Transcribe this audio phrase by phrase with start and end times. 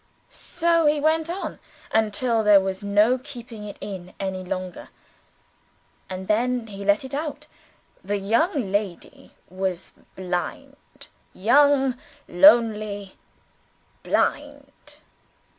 [0.29, 1.59] So he went on,
[1.91, 4.89] until there was no keeping it in any longer
[6.09, 7.45] and then he let it out.
[8.03, 10.75] The young lady was blind!
[11.35, 13.13] Young lonely
[14.01, 15.01] blind.